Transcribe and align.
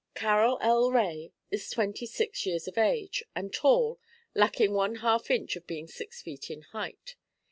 '"Carroll 0.15 0.57
L. 0.61 0.89
Rae 0.91 1.31
is 1.51 1.69
twenty 1.69 2.07
six 2.07 2.43
years 2.47 2.67
of 2.67 2.75
age, 2.75 3.21
and 3.35 3.53
tall, 3.53 3.99
lacking 4.33 4.73
one 4.73 4.95
half 4.95 5.29
inch 5.29 5.55
of 5.55 5.67
being 5.67 5.85
six 5.87 6.23
feet 6.23 6.49
in 6.49 6.63
height. 6.63 7.15